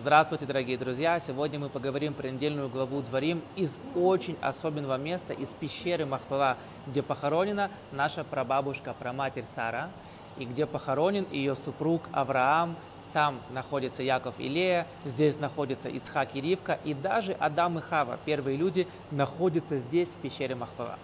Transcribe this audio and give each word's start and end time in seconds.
Здравствуйте, 0.00 0.46
дорогие 0.46 0.78
друзья! 0.78 1.18
Сегодня 1.18 1.58
мы 1.58 1.68
поговорим 1.68 2.14
про 2.14 2.28
недельную 2.28 2.68
главу 2.68 3.02
Дворим 3.02 3.42
из 3.56 3.76
очень 3.96 4.36
особенного 4.40 4.96
места, 4.96 5.32
из 5.32 5.48
пещеры 5.48 6.06
Махпала, 6.06 6.56
где 6.86 7.02
похоронена 7.02 7.68
наша 7.90 8.22
прабабушка, 8.22 8.94
праматерь 8.96 9.42
Сара, 9.42 9.90
и 10.36 10.44
где 10.44 10.66
похоронен 10.66 11.26
ее 11.32 11.56
супруг 11.56 12.02
Авраам. 12.12 12.76
Там 13.12 13.40
находится 13.50 14.04
Яков 14.04 14.34
и 14.38 14.46
Лея, 14.48 14.86
здесь 15.04 15.40
находится 15.40 15.88
Ицхак 15.88 16.36
и 16.36 16.42
Ривка, 16.42 16.78
и 16.84 16.94
даже 16.94 17.32
Адам 17.32 17.80
и 17.80 17.82
Хава, 17.82 18.20
первые 18.24 18.56
люди, 18.56 18.86
находятся 19.10 19.78
здесь, 19.78 20.10
в 20.10 20.16
пещере 20.22 20.54
Махпала. 20.54 20.96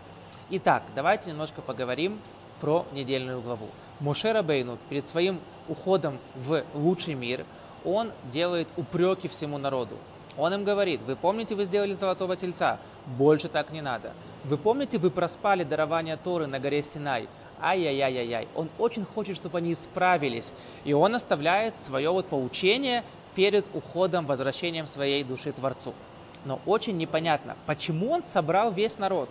Итак, 0.51 0.85
давайте 0.95 1.31
немножко 1.31 1.63
поговорим 1.63 2.21
про 2.61 2.87
недельную 2.93 3.41
главу. 3.41 3.71
Моше 3.99 4.41
Бейну 4.41 4.79
перед 4.89 5.09
своим 5.09 5.41
уходом 5.67 6.19
в 6.37 6.63
лучший 6.75 7.15
мир– 7.15 7.45
он 7.85 8.13
делает 8.33 8.69
упреки 8.77 9.29
всему 9.29 9.59
народу. 9.59 9.97
Он 10.37 10.53
им 10.53 10.65
говорит, 10.65 11.01
вы 11.07 11.15
помните, 11.15 11.55
вы 11.55 11.65
сделали 11.65 11.95
золотого 11.95 12.37
тельца, 12.37 12.79
больше 13.07 13.49
так 13.49 13.71
не 13.71 13.81
надо. 13.81 14.13
Вы 14.45 14.57
помните, 14.57 14.99
вы 14.99 15.11
проспали 15.11 15.63
дарование 15.63 16.17
Торы 16.17 16.47
на 16.47 16.59
горе 16.59 16.83
Синай, 16.83 17.29
ай-яй-яй-яй. 17.61 18.49
Он 18.55 18.69
очень 18.79 19.05
хочет, 19.05 19.37
чтобы 19.37 19.59
они 19.59 19.73
исправились. 19.73 20.53
И 20.85 20.93
он 20.93 21.15
оставляет 21.15 21.75
свое 21.87 22.11
вот 22.11 22.27
поучение 22.27 23.05
перед 23.35 23.65
уходом, 23.75 24.27
возвращением 24.27 24.87
своей 24.87 25.25
души 25.25 25.53
Творцу. 25.53 25.95
Но 26.45 26.61
очень 26.67 26.97
непонятно, 26.97 27.57
почему 27.67 28.11
он 28.11 28.23
собрал 28.23 28.71
весь 28.71 28.99
народ. 28.99 29.29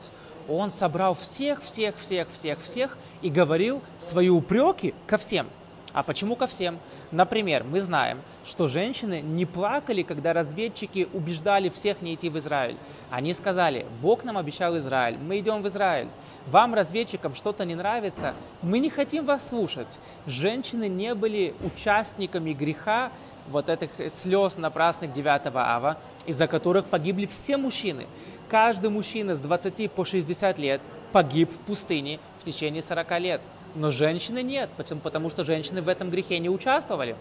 Он 0.49 0.71
собрал 0.71 1.15
всех, 1.15 1.63
всех, 1.63 1.95
всех, 1.99 2.27
всех, 2.34 2.62
всех 2.63 2.98
и 3.21 3.29
говорил 3.29 3.81
свои 4.09 4.29
упреки 4.29 4.93
ко 5.05 5.17
всем. 5.17 5.48
А 5.93 6.02
почему 6.02 6.35
ко 6.35 6.47
всем? 6.47 6.79
Например, 7.11 7.63
мы 7.63 7.79
знаем, 7.79 8.21
что 8.45 8.67
женщины 8.67 9.21
не 9.21 9.45
плакали, 9.45 10.01
когда 10.01 10.34
разведчики 10.34 11.07
убеждали 11.13 11.70
всех 11.70 12.01
не 12.01 12.15
идти 12.15 12.29
в 12.29 12.38
Израиль. 12.39 12.77
Они 13.12 13.31
сказали, 13.34 13.85
Бог 14.01 14.23
нам 14.23 14.37
обещал 14.40 14.76
Израиль, 14.77 15.18
мы 15.20 15.40
идем 15.40 15.62
в 15.62 15.68
Израиль. 15.68 16.07
Вам, 16.48 16.73
разведчикам, 16.73 17.35
что-то 17.35 17.63
не 17.63 17.76
нравится, 17.76 18.34
мы 18.63 18.79
не 18.79 18.90
хотим 18.90 19.23
вас 19.26 19.48
слушать. 19.48 19.99
Женщины 20.26 20.90
не 20.90 21.13
были 21.13 21.53
участниками 21.63 22.53
греха 22.53 23.12
вот 23.49 23.70
этих 23.70 23.91
слез 24.12 24.57
напрасных 24.57 25.13
9 25.13 25.41
ава, 25.53 25.98
из-за 26.25 26.48
которых 26.48 26.85
погибли 26.85 27.27
все 27.27 27.55
мужчины. 27.55 28.07
Каждый 28.49 28.90
мужчина 28.90 29.35
с 29.35 29.40
20 29.40 29.91
по 29.91 30.05
60 30.05 30.57
лет 30.59 30.81
погиб 31.13 31.49
в 31.53 31.57
пустыне 31.59 32.19
в 32.41 32.43
течение 32.43 32.81
40 32.81 33.19
лет. 33.19 33.41
Но 33.75 33.91
женщины 33.91 34.43
нет, 34.43 34.69
почему? 34.75 34.99
потому 34.99 35.29
что 35.29 35.45
женщины 35.45 35.81
в 35.81 35.87
этом 35.87 36.09
грехе 36.09 36.39
не 36.39 36.49
участвовали. 36.49 37.15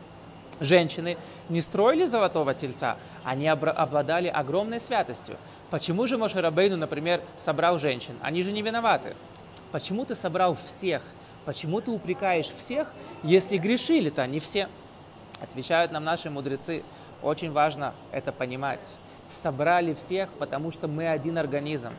Женщины 0.60 1.16
не 1.48 1.60
строили 1.60 2.04
золотого 2.04 2.54
тельца, 2.54 2.96
они 3.24 3.48
обладали 3.48 4.28
огромной 4.28 4.80
святостью. 4.80 5.36
Почему 5.70 6.06
же 6.06 6.18
Моше 6.18 6.40
Рабейну, 6.40 6.76
например, 6.76 7.20
собрал 7.38 7.78
женщин? 7.78 8.14
Они 8.20 8.42
же 8.42 8.52
не 8.52 8.62
виноваты. 8.62 9.14
Почему 9.72 10.04
ты 10.04 10.14
собрал 10.14 10.56
всех? 10.66 11.02
Почему 11.44 11.80
ты 11.80 11.90
упрекаешь 11.90 12.50
всех, 12.58 12.92
если 13.22 13.56
грешили-то 13.56 14.26
не 14.26 14.38
все? 14.38 14.68
Отвечают 15.40 15.90
нам 15.90 16.04
наши 16.04 16.30
мудрецы. 16.30 16.84
Очень 17.22 17.50
важно 17.50 17.94
это 18.12 18.30
понимать. 18.30 18.80
Собрали 19.30 19.94
всех, 19.94 20.28
потому 20.38 20.70
что 20.70 20.86
мы 20.86 21.08
один 21.08 21.38
организм. 21.38 21.90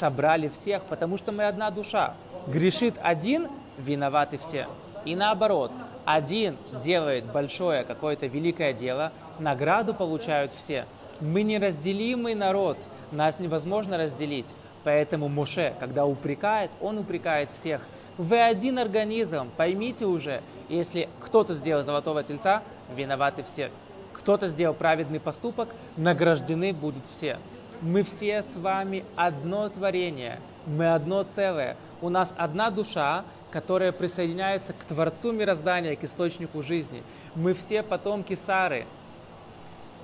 Собрали 0.00 0.48
всех, 0.48 0.82
потому 0.84 1.18
что 1.18 1.30
мы 1.30 1.44
одна 1.44 1.70
душа. 1.70 2.14
Грешит 2.46 2.94
один, 3.02 3.48
виноваты 3.76 4.38
все. 4.38 4.66
И 5.04 5.14
наоборот, 5.14 5.72
один 6.06 6.56
делает 6.82 7.26
большое 7.26 7.84
какое-то 7.84 8.26
великое 8.26 8.72
дело, 8.72 9.12
награду 9.38 9.92
получают 9.92 10.52
все. 10.54 10.86
Мы 11.20 11.42
неразделимый 11.42 12.34
народ, 12.34 12.78
нас 13.12 13.38
невозможно 13.40 13.98
разделить. 13.98 14.46
Поэтому 14.84 15.28
Муше, 15.28 15.74
когда 15.78 16.06
упрекает, 16.06 16.70
он 16.80 16.96
упрекает 16.96 17.50
всех. 17.50 17.82
Вы 18.16 18.40
один 18.40 18.78
организм, 18.78 19.50
поймите 19.54 20.06
уже, 20.06 20.40
если 20.70 21.10
кто-то 21.20 21.52
сделал 21.52 21.82
золотого 21.82 22.22
тельца, 22.22 22.62
виноваты 22.96 23.42
все. 23.42 23.70
Кто-то 24.14 24.46
сделал 24.46 24.72
праведный 24.72 25.20
поступок, 25.20 25.68
награждены 25.98 26.72
будут 26.72 27.04
все. 27.18 27.38
Мы 27.82 28.02
все 28.02 28.42
с 28.42 28.56
вами 28.56 29.04
одно 29.16 29.70
творение, 29.70 30.38
мы 30.66 30.92
одно 30.92 31.22
целое. 31.22 31.78
У 32.02 32.10
нас 32.10 32.34
одна 32.36 32.70
душа, 32.70 33.24
которая 33.50 33.90
присоединяется 33.90 34.74
к 34.74 34.84
Творцу 34.84 35.32
мироздания, 35.32 35.96
к 35.96 36.04
источнику 36.04 36.62
жизни. 36.62 37.02
Мы 37.34 37.54
все 37.54 37.82
потомки 37.82 38.34
Сары, 38.34 38.84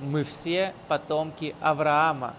мы 0.00 0.24
все 0.24 0.72
потомки 0.88 1.54
Авраама. 1.60 2.32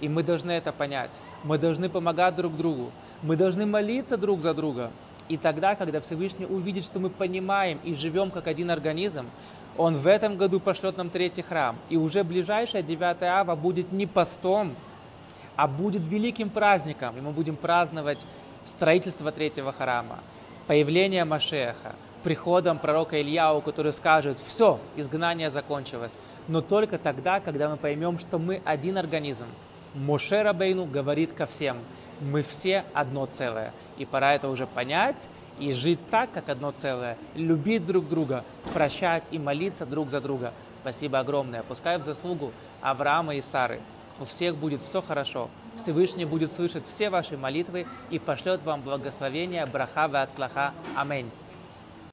И 0.00 0.08
мы 0.08 0.22
должны 0.22 0.52
это 0.52 0.72
понять. 0.72 1.10
Мы 1.42 1.58
должны 1.58 1.88
помогать 1.88 2.36
друг 2.36 2.56
другу. 2.56 2.92
Мы 3.22 3.36
должны 3.36 3.66
молиться 3.66 4.16
друг 4.16 4.40
за 4.40 4.54
друга. 4.54 4.92
И 5.28 5.36
тогда, 5.36 5.74
когда 5.74 6.00
Всевышний 6.00 6.46
увидит, 6.46 6.84
что 6.84 7.00
мы 7.00 7.10
понимаем 7.10 7.80
и 7.82 7.94
живем 7.94 8.30
как 8.30 8.46
один 8.46 8.70
организм, 8.70 9.26
Он 9.78 9.98
в 9.98 10.06
этом 10.06 10.36
году 10.36 10.60
пошлет 10.60 10.96
нам 10.96 11.10
третий 11.10 11.42
храм. 11.42 11.76
И 11.88 11.96
уже 11.96 12.24
ближайшая 12.24 12.82
9 12.82 13.22
ава 13.22 13.56
будет 13.56 13.92
не 13.92 14.06
постом, 14.06 14.74
а 15.56 15.66
будет 15.66 16.02
великим 16.02 16.50
праздником. 16.50 17.16
И 17.18 17.20
мы 17.20 17.30
будем 17.30 17.56
праздновать 17.56 18.18
строительство 18.66 19.32
третьего 19.32 19.72
храма 19.72 20.18
появление 20.66 21.24
Машеха, 21.24 21.94
приходом 22.22 22.78
пророка 22.78 23.20
Ильяу, 23.20 23.60
который 23.60 23.92
скажет, 23.92 24.38
все, 24.46 24.80
изгнание 24.96 25.50
закончилось. 25.50 26.12
Но 26.48 26.60
только 26.60 26.98
тогда, 26.98 27.40
когда 27.40 27.68
мы 27.68 27.76
поймем, 27.76 28.18
что 28.18 28.38
мы 28.38 28.60
один 28.64 28.98
организм. 28.98 29.46
Моше 29.94 30.42
Рабейну 30.42 30.84
говорит 30.84 31.32
ко 31.32 31.46
всем, 31.46 31.78
мы 32.20 32.42
все 32.42 32.84
одно 32.92 33.26
целое. 33.26 33.72
И 33.96 34.04
пора 34.04 34.34
это 34.34 34.48
уже 34.48 34.66
понять 34.66 35.16
и 35.58 35.72
жить 35.72 36.00
так, 36.10 36.32
как 36.32 36.48
одно 36.48 36.70
целое. 36.70 37.16
Любить 37.34 37.86
друг 37.86 38.08
друга, 38.08 38.44
прощать 38.74 39.24
и 39.30 39.38
молиться 39.38 39.86
друг 39.86 40.10
за 40.10 40.20
друга. 40.20 40.52
Спасибо 40.82 41.18
огромное. 41.18 41.62
Пускай 41.62 41.98
в 41.98 42.04
заслугу 42.04 42.52
Авраама 42.80 43.34
и 43.34 43.40
Сары 43.40 43.80
у 44.20 44.24
всех 44.24 44.56
будет 44.56 44.80
все 44.82 45.02
хорошо. 45.02 45.50
Всевышний 45.82 46.24
будет 46.24 46.52
слышать 46.52 46.84
все 46.88 47.10
ваши 47.10 47.36
молитвы 47.36 47.86
и 48.10 48.18
пошлет 48.18 48.62
вам 48.64 48.80
благословение, 48.80 49.66
браха, 49.66 50.08
вацлаха. 50.08 50.72
Аминь. 50.96 51.30